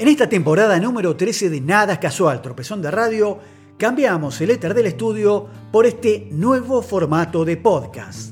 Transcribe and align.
En 0.00 0.08
esta 0.08 0.30
temporada 0.30 0.80
número 0.80 1.14
13 1.14 1.50
de 1.50 1.60
Nada 1.60 2.00
Casual, 2.00 2.40
Tropezón 2.40 2.80
de 2.80 2.90
Radio, 2.90 3.38
cambiamos 3.76 4.40
el 4.40 4.48
éter 4.48 4.72
del 4.72 4.86
estudio 4.86 5.46
por 5.70 5.84
este 5.84 6.26
nuevo 6.30 6.80
formato 6.80 7.44
de 7.44 7.58
podcast. 7.58 8.30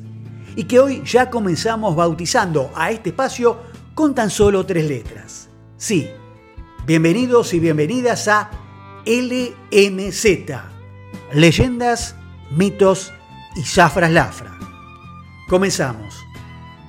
Y 0.57 0.65
que 0.65 0.81
hoy 0.81 1.03
ya 1.05 1.29
comenzamos 1.29 1.95
bautizando 1.95 2.71
a 2.75 2.91
este 2.91 3.11
espacio 3.11 3.59
con 3.95 4.15
tan 4.15 4.31
solo 4.31 4.65
tres 4.65 4.89
letras. 4.89 5.51
Sí, 5.77 6.09
bienvenidos 6.87 7.53
y 7.53 7.61
bienvenidas 7.61 8.29
a 8.29 8.51
LMZ, 9.05 10.25
Leyendas, 11.35 12.15
Mitos 12.51 13.13
y 13.57 13.63
Zafras 13.63 14.11
Lafra. 14.11 14.59
Comenzamos. 15.51 16.28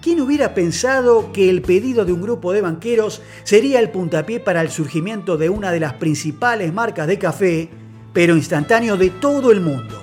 ¿Quién 0.02 0.22
hubiera 0.22 0.54
pensado 0.54 1.34
que 1.34 1.50
el 1.50 1.62
pedido 1.62 2.06
de 2.06 2.14
un 2.14 2.22
grupo 2.22 2.54
de 2.54 2.62
banqueros 2.62 3.22
sería 3.44 3.82
el 3.82 3.90
puntapié 3.90 4.40
para 4.40 4.62
el 4.62 4.70
surgimiento 4.70 5.36
de 5.36 5.50
una 5.50 5.74
de 5.74 5.82
las 5.82 5.94
principales 5.96 6.74
marcas 6.74 7.06
de 7.06 7.20
café, 7.20 7.70
pero 8.14 8.38
instantáneo 8.38 8.96
de 8.96 9.10
todo 9.10 9.52
el 9.52 9.60
mundo? 9.60 10.02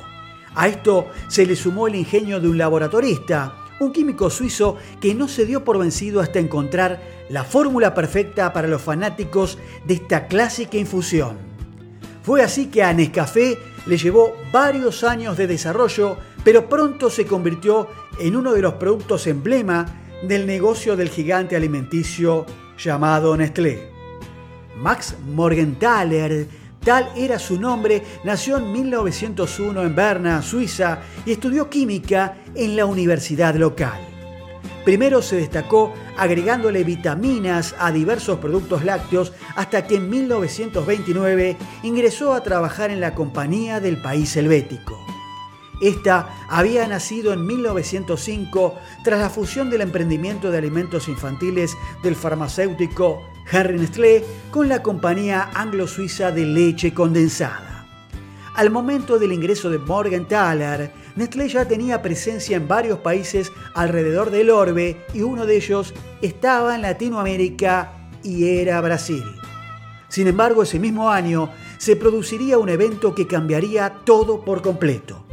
A 0.55 0.69
esto 0.69 1.07
se 1.29 1.47
le 1.47 1.57
sumó 1.57 1.89
el 1.89 1.95
ingenio 1.95 2.41
de 2.41 2.49
un 2.49 2.59
laboratorista, 2.59 3.55
un 3.81 3.91
químico 3.91 4.29
suizo 4.29 4.77
que 5.01 5.15
no 5.15 5.29
se 5.29 5.47
dio 5.47 5.65
por 5.65 5.79
vencido 5.79 6.21
hasta 6.21 6.41
encontrar 6.41 7.01
la 7.31 7.45
fórmula 7.45 7.95
perfecta 7.95 8.53
para 8.53 8.69
los 8.69 8.83
fanáticos 8.83 9.57
de 9.87 9.95
esta 9.95 10.27
clásica 10.27 10.77
infusión. 10.77 11.39
Fue 12.23 12.43
así 12.43 12.67
que 12.67 12.83
a 12.83 12.93
Nescafé 12.93 13.57
le 13.87 13.97
llevó 13.97 14.37
varios 14.53 15.05
años 15.05 15.37
de 15.37 15.47
desarrollo, 15.47 16.19
pero 16.45 16.69
pronto 16.69 17.09
se 17.09 17.25
convirtió 17.25 17.89
en 18.19 18.37
uno 18.37 18.53
de 18.53 18.63
los 18.63 18.75
productos 18.75 19.27
emblema 19.27 19.87
del 20.23 20.47
negocio 20.47 20.97
del 20.97 21.09
gigante 21.09 21.57
alimenticio 21.57 22.47
llamado 22.79 23.37
Nestlé. 23.37 23.91
Max 24.77 25.17
Morgenthaler, 25.27 26.47
tal 26.85 27.09
era 27.17 27.39
su 27.39 27.59
nombre, 27.59 28.03
nació 28.25 28.59
en 28.59 28.73
1901 28.73 29.83
en 29.83 29.95
Berna, 29.95 30.43
Suiza, 30.43 31.01
y 31.25 31.33
estudió 31.33 31.71
química 31.71 32.39
en 32.55 32.77
la 32.77 32.87
universidad 32.87 33.55
local. 33.55 33.99
Primero 34.85 35.21
se 35.21 35.37
destacó 35.37 35.93
agregándole 36.17 36.85
vitaminas 36.85 37.75
a 37.79 37.91
diversos 37.91 38.39
productos 38.39 38.85
lácteos 38.85 39.33
hasta 39.57 39.87
que 39.87 39.97
en 39.97 40.09
1929 40.09 41.57
ingresó 41.83 42.35
a 42.35 42.43
trabajar 42.43 42.91
en 42.91 43.01
la 43.01 43.15
compañía 43.15 43.81
del 43.81 44.01
país 44.01 44.37
helvético. 44.37 45.06
Esta 45.81 46.47
había 46.49 46.87
nacido 46.89 47.33
en 47.35 47.45
1905 47.47 48.75
tras 49.05 49.21
la 49.21 49.29
fusión 49.29 49.69
del 49.69 49.83
emprendimiento 49.83 50.51
de 50.51 50.59
alimentos 50.59 51.07
infantiles 51.09 51.77
del 52.03 52.17
farmacéutico 52.17 53.23
Henry 53.51 53.79
Nestlé 53.79 54.25
con 54.51 54.69
la 54.69 54.83
compañía 54.83 55.51
anglo-suiza 55.55 56.33
de 56.33 56.47
leche 56.47 56.95
condensada. 56.95 57.87
Al 58.55 58.71
momento 58.71 59.19
del 59.19 59.33
ingreso 59.33 59.69
de 59.69 59.79
Morgenthaler, 59.79 60.93
Nestlé 61.15 61.49
ya 61.49 61.69
tenía 61.69 62.01
presencia 62.01 62.57
en 62.57 62.67
varios 62.67 63.01
países 63.01 63.53
alrededor 63.75 64.31
del 64.31 64.49
orbe 64.49 65.05
y 65.13 65.21
uno 65.21 65.45
de 65.45 65.57
ellos 65.57 65.93
estaba 66.23 66.75
en 66.75 66.83
Latinoamérica 66.83 67.93
y 68.23 68.49
era 68.61 68.81
Brasil. 68.81 69.25
Sin 70.09 70.27
embargo, 70.27 70.63
ese 70.63 70.79
mismo 70.79 71.11
año 71.11 71.51
se 71.77 71.97
produciría 71.97 72.57
un 72.57 72.71
evento 72.71 73.15
que 73.15 73.27
cambiaría 73.27 73.93
todo 74.05 74.43
por 74.43 74.63
completo 74.63 75.26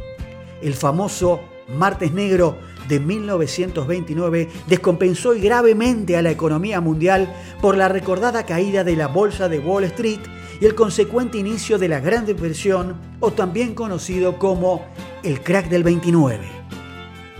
el 0.62 0.74
famoso 0.74 1.40
Martes 1.68 2.12
Negro 2.12 2.58
de 2.88 3.00
1929 3.00 4.48
descompensó 4.68 5.32
gravemente 5.34 6.16
a 6.16 6.22
la 6.22 6.30
economía 6.30 6.80
mundial 6.80 7.32
por 7.60 7.76
la 7.76 7.88
recordada 7.88 8.44
caída 8.44 8.84
de 8.84 8.96
la 8.96 9.08
bolsa 9.08 9.48
de 9.48 9.58
Wall 9.58 9.84
Street 9.84 10.20
y 10.60 10.66
el 10.66 10.74
consecuente 10.74 11.38
inicio 11.38 11.78
de 11.78 11.88
la 11.88 12.00
Gran 12.00 12.26
Depresión, 12.26 12.96
o 13.20 13.32
también 13.32 13.74
conocido 13.74 14.38
como 14.38 14.84
el 15.22 15.40
crack 15.40 15.68
del 15.68 15.82
29. 15.82 16.40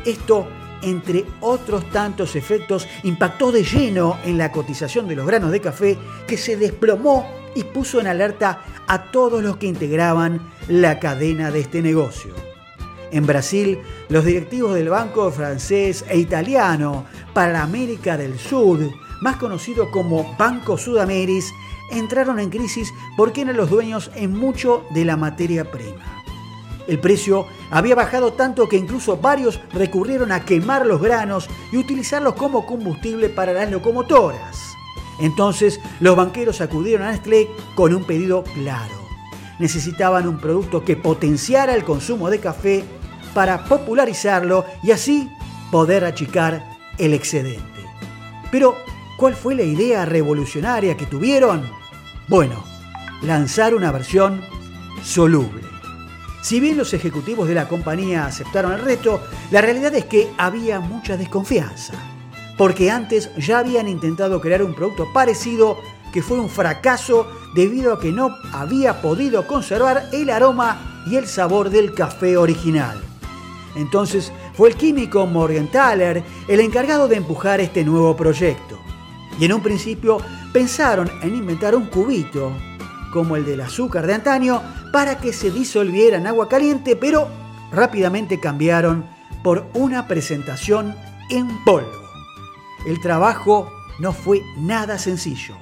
Esto, 0.04 0.48
entre 0.82 1.24
otros 1.40 1.88
tantos 1.90 2.34
efectos, 2.36 2.88
impactó 3.04 3.52
de 3.52 3.62
lleno 3.62 4.18
en 4.24 4.38
la 4.38 4.50
cotización 4.50 5.06
de 5.06 5.16
los 5.16 5.26
granos 5.26 5.52
de 5.52 5.60
café 5.60 5.98
que 6.26 6.36
se 6.36 6.56
desplomó 6.56 7.26
y 7.54 7.62
puso 7.64 8.00
en 8.00 8.08
alerta 8.08 8.62
a 8.86 9.10
todos 9.10 9.42
los 9.42 9.58
que 9.58 9.66
integraban 9.66 10.50
la 10.68 10.98
cadena 10.98 11.50
de 11.50 11.60
este 11.60 11.82
negocio. 11.82 12.53
En 13.14 13.26
Brasil, 13.26 13.78
los 14.08 14.24
directivos 14.24 14.74
del 14.74 14.88
banco 14.88 15.30
francés 15.30 16.04
e 16.08 16.18
italiano 16.18 17.04
para 17.32 17.62
América 17.62 18.16
del 18.16 18.36
Sur, 18.40 18.80
más 19.20 19.36
conocido 19.36 19.92
como 19.92 20.34
Banco 20.36 20.76
Sudameris, 20.76 21.52
entraron 21.92 22.40
en 22.40 22.50
crisis 22.50 22.92
porque 23.16 23.42
eran 23.42 23.56
los 23.56 23.70
dueños 23.70 24.10
en 24.16 24.36
mucho 24.36 24.82
de 24.90 25.04
la 25.04 25.16
materia 25.16 25.70
prima. 25.70 26.24
El 26.88 26.98
precio 26.98 27.46
había 27.70 27.94
bajado 27.94 28.32
tanto 28.32 28.68
que 28.68 28.78
incluso 28.78 29.16
varios 29.16 29.60
recurrieron 29.72 30.32
a 30.32 30.44
quemar 30.44 30.84
los 30.84 31.00
granos 31.00 31.48
y 31.70 31.76
utilizarlos 31.76 32.34
como 32.34 32.66
combustible 32.66 33.28
para 33.28 33.52
las 33.52 33.70
locomotoras. 33.70 34.58
Entonces 35.20 35.78
los 36.00 36.16
banqueros 36.16 36.60
acudieron 36.60 37.06
a 37.06 37.12
Nestlé 37.12 37.48
con 37.76 37.94
un 37.94 38.02
pedido 38.02 38.42
claro 38.42 39.04
necesitaban 39.58 40.26
un 40.26 40.38
producto 40.38 40.84
que 40.84 40.96
potenciara 40.96 41.74
el 41.74 41.84
consumo 41.84 42.28
de 42.30 42.40
café 42.40 42.84
para 43.34 43.64
popularizarlo 43.64 44.64
y 44.82 44.92
así 44.92 45.28
poder 45.70 46.04
achicar 46.04 46.64
el 46.98 47.12
excedente. 47.12 47.62
Pero, 48.50 48.76
¿cuál 49.18 49.34
fue 49.34 49.54
la 49.54 49.62
idea 49.62 50.04
revolucionaria 50.04 50.96
que 50.96 51.06
tuvieron? 51.06 51.64
Bueno, 52.28 52.64
lanzar 53.22 53.74
una 53.74 53.90
versión 53.90 54.40
soluble. 55.02 55.62
Si 56.42 56.60
bien 56.60 56.76
los 56.76 56.92
ejecutivos 56.94 57.48
de 57.48 57.54
la 57.54 57.68
compañía 57.68 58.26
aceptaron 58.26 58.72
el 58.72 58.82
reto, 58.82 59.20
la 59.50 59.60
realidad 59.60 59.94
es 59.94 60.04
que 60.04 60.30
había 60.36 60.78
mucha 60.78 61.16
desconfianza, 61.16 61.94
porque 62.58 62.90
antes 62.90 63.34
ya 63.36 63.60
habían 63.60 63.88
intentado 63.88 64.40
crear 64.40 64.62
un 64.62 64.74
producto 64.74 65.10
parecido 65.12 65.78
que 66.12 66.22
fue 66.22 66.38
un 66.38 66.48
fracaso 66.48 67.26
debido 67.54 67.94
a 67.94 67.98
que 67.98 68.12
no 68.12 68.36
había 68.52 69.00
podido 69.00 69.46
conservar 69.46 70.04
el 70.12 70.30
aroma 70.30 71.02
y 71.06 71.16
el 71.16 71.26
sabor 71.26 71.70
del 71.70 71.94
café 71.94 72.36
original. 72.36 73.02
Entonces 73.76 74.32
fue 74.54 74.68
el 74.68 74.76
químico 74.76 75.26
Morgenthaler 75.26 76.22
el 76.48 76.60
encargado 76.60 77.08
de 77.08 77.16
empujar 77.16 77.60
este 77.60 77.84
nuevo 77.84 78.16
proyecto. 78.16 78.78
Y 79.38 79.44
en 79.44 79.52
un 79.52 79.62
principio 79.62 80.18
pensaron 80.52 81.10
en 81.22 81.34
inventar 81.34 81.74
un 81.74 81.86
cubito, 81.86 82.52
como 83.12 83.36
el 83.36 83.44
del 83.44 83.60
azúcar 83.60 84.06
de 84.06 84.14
antaño, 84.14 84.62
para 84.92 85.18
que 85.18 85.32
se 85.32 85.50
disolviera 85.50 86.16
en 86.16 86.26
agua 86.26 86.48
caliente, 86.48 86.94
pero 86.94 87.28
rápidamente 87.72 88.38
cambiaron 88.38 89.04
por 89.42 89.66
una 89.74 90.06
presentación 90.06 90.94
en 91.30 91.64
polvo. 91.64 91.90
El 92.86 93.00
trabajo 93.00 93.72
no 93.98 94.12
fue 94.12 94.42
nada 94.56 94.98
sencillo. 94.98 95.56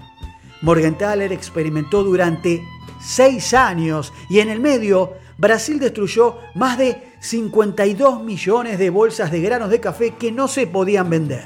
Morgenthaler 0.61 1.33
experimentó 1.33 2.05
durante 2.05 2.63
seis 3.01 3.53
años 3.55 4.13
y 4.29 4.41
en 4.41 4.49
el 4.49 4.61
medio 4.61 5.15
Brasil 5.39 5.79
destruyó 5.79 6.37
más 6.55 6.79
de 6.79 7.12
52 7.23 8.25
millones 8.25 8.81
de 8.81 8.91
bolsas 8.91 9.31
de 9.31 9.41
granos 9.41 9.71
de 9.71 9.79
café 9.79 10.15
que 10.19 10.33
no 10.33 10.49
se 10.49 10.67
podían 10.67 11.09
vender. 11.09 11.45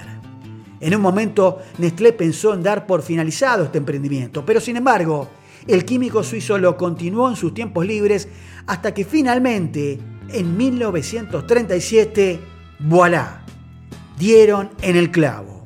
En 0.81 0.95
un 0.95 1.03
momento 1.03 1.59
Nestlé 1.77 2.15
pensó 2.15 2.55
en 2.55 2.63
dar 2.63 2.87
por 2.87 3.03
finalizado 3.03 3.65
este 3.65 3.77
emprendimiento, 3.77 4.43
pero 4.47 4.59
sin 4.59 4.79
embargo, 4.79 5.29
el 5.67 5.85
químico 5.85 6.23
suizo 6.23 6.57
lo 6.57 6.79
continuó 6.79 7.29
en 7.29 7.37
sus 7.37 7.53
tiempos 7.53 7.85
libres 7.85 8.27
hasta 8.67 8.95
que 8.95 9.05
finalmente, 9.05 9.99
en 10.31 10.57
1937, 10.57 12.41
voilà, 12.81 13.45
dieron 14.19 14.71
en 14.81 14.97
el 14.97 15.11
clavo. 15.11 15.63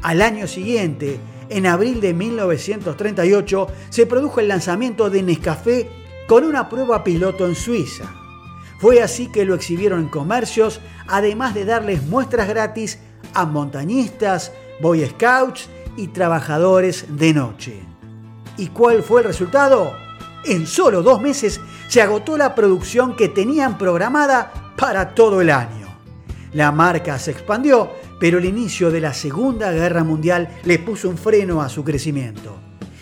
Al 0.00 0.22
año 0.22 0.46
siguiente, 0.46 1.20
en 1.50 1.66
abril 1.66 2.00
de 2.00 2.14
1938 2.14 3.66
se 3.90 4.06
produjo 4.06 4.40
el 4.40 4.48
lanzamiento 4.48 5.10
de 5.10 5.22
Nescafé 5.22 5.90
con 6.26 6.44
una 6.44 6.70
prueba 6.70 7.04
piloto 7.04 7.46
en 7.46 7.54
Suiza. 7.54 8.23
Fue 8.78 9.02
así 9.02 9.28
que 9.28 9.44
lo 9.44 9.54
exhibieron 9.54 10.00
en 10.00 10.08
comercios, 10.08 10.80
además 11.06 11.54
de 11.54 11.64
darles 11.64 12.02
muestras 12.02 12.48
gratis 12.48 12.98
a 13.32 13.44
montañistas, 13.46 14.52
boy 14.80 15.06
scouts 15.06 15.68
y 15.96 16.08
trabajadores 16.08 17.06
de 17.08 17.34
noche. 17.34 17.80
¿Y 18.56 18.68
cuál 18.68 19.02
fue 19.02 19.22
el 19.22 19.28
resultado? 19.28 19.92
En 20.44 20.66
solo 20.66 21.02
dos 21.02 21.20
meses 21.20 21.60
se 21.88 22.02
agotó 22.02 22.36
la 22.36 22.54
producción 22.54 23.16
que 23.16 23.28
tenían 23.28 23.78
programada 23.78 24.52
para 24.76 25.14
todo 25.14 25.40
el 25.40 25.50
año. 25.50 25.88
La 26.52 26.70
marca 26.70 27.18
se 27.18 27.30
expandió 27.30 27.90
pero 28.18 28.38
el 28.38 28.44
inicio 28.44 28.90
de 28.90 29.00
la 29.02 29.12
Segunda 29.12 29.70
Guerra 29.72 30.04
Mundial 30.04 30.48
le 30.64 30.78
puso 30.78 31.08
un 31.08 31.18
freno 31.18 31.60
a 31.60 31.68
su 31.68 31.84
crecimiento. 31.84 32.56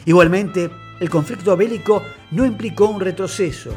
Igualmente, 0.05 0.71
el 1.01 1.11
conflicto 1.11 1.57
bélico 1.57 2.03
no 2.33 2.45
implicó 2.45 2.87
un 2.87 3.01
retroceso, 3.01 3.71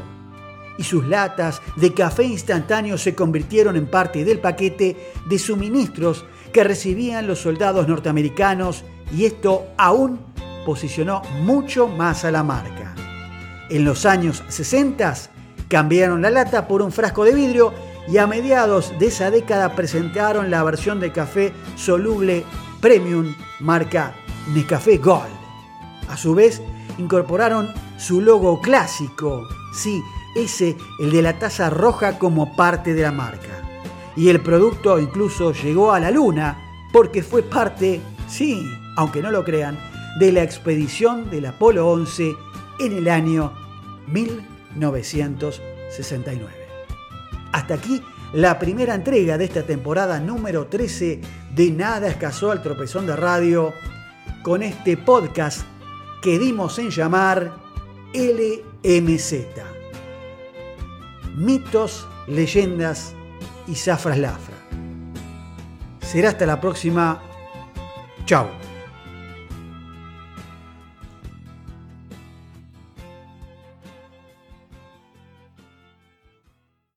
y 0.78 0.84
sus 0.84 1.06
latas 1.06 1.62
de 1.76 1.94
café 1.94 2.24
instantáneo 2.24 2.98
se 2.98 3.16
convirtieron 3.16 3.76
en 3.76 3.88
parte 3.88 4.26
del 4.26 4.40
paquete 4.40 5.14
de 5.26 5.40
suministros 5.40 6.26
que 6.52 6.64
recibían 6.64 7.28
los 7.28 7.40
soldados 7.40 7.88
norteamericanos, 7.88 8.84
y 9.16 9.26
esto 9.26 9.68
aún 9.78 10.20
posicionó 10.66 11.22
mucho 11.42 11.88
más 11.88 12.26
a 12.26 12.32
la 12.32 12.44
marca. 12.44 12.96
En 13.70 13.84
los 13.86 14.06
años 14.06 14.44
60 14.48 15.14
cambiaron 15.68 16.22
la 16.22 16.30
lata 16.30 16.68
por 16.68 16.82
un 16.82 16.92
frasco 16.92 17.24
de 17.24 17.34
vidrio 17.34 17.74
y 18.08 18.18
a 18.18 18.28
mediados 18.28 18.94
de 19.00 19.08
esa 19.08 19.32
década 19.32 19.76
presentaron 19.76 20.52
la 20.52 20.64
versión 20.64 21.00
de 21.00 21.12
café 21.12 21.54
soluble 21.76 22.44
premium 22.80 23.34
marca 23.60 24.14
Nescafé 24.54 24.98
Gold. 24.98 25.34
A 26.08 26.18
su 26.18 26.36
vez, 26.36 26.62
incorporaron 26.98 27.74
su 27.98 28.22
logo 28.22 28.62
clásico, 28.62 29.48
sí, 29.74 30.04
ese, 30.36 30.76
el 31.00 31.12
de 31.12 31.22
la 31.22 31.40
taza 31.40 31.70
roja 31.70 32.20
como 32.20 32.56
parte 32.56 32.94
de 32.94 33.04
la 33.04 33.12
marca. 33.12 33.62
Y 34.16 34.30
el 34.30 34.42
producto 34.42 34.98
incluso 35.00 35.52
llegó 35.54 35.92
a 35.92 36.00
la 36.00 36.12
luna 36.12 36.62
porque 36.94 37.24
fue 37.24 37.44
parte, 37.44 38.00
sí, 38.28 38.66
aunque 38.96 39.22
no 39.22 39.32
lo 39.32 39.44
crean, 39.44 39.78
de 40.20 40.32
la 40.32 40.44
expedición 40.44 41.30
del 41.30 41.48
Apolo 41.48 41.90
11 41.90 42.34
en 42.80 42.98
el 42.98 43.10
año 43.10 43.52
1969. 44.08 46.54
Hasta 47.52 47.74
aquí 47.74 48.02
la 48.34 48.58
primera 48.60 48.96
entrega 48.96 49.38
de 49.38 49.44
esta 49.46 49.62
temporada 49.64 50.20
número 50.20 50.68
13 50.68 51.22
de 51.54 51.72
Nada 51.72 52.08
escasó 52.08 52.52
al 52.52 52.62
tropezón 52.62 53.08
de 53.08 53.16
radio 53.16 53.74
con 54.44 54.62
este 54.62 54.98
podcast 54.98 55.62
que 56.22 56.38
dimos 56.40 56.78
en 56.80 56.90
llamar 56.90 57.54
LMZ. 58.14 59.75
Mitos, 61.36 62.08
leyendas 62.28 63.14
y 63.68 63.76
zafras 63.76 64.18
lafra. 64.18 64.56
Será 66.02 66.30
hasta 66.30 66.46
la 66.46 66.62
próxima. 66.62 67.22
Chao. 68.26 68.65